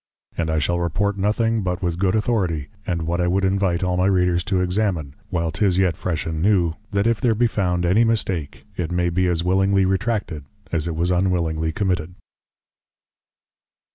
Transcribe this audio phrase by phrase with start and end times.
[0.35, 3.97] And I shall Report nothing but with Good Authority, and what I would invite all
[3.97, 7.85] my Readers to examine, while 'tis yet Fresh and New, that if there be found
[7.85, 12.15] any mistake, it may be as willingly Retracted, as it was unwillingly Committed.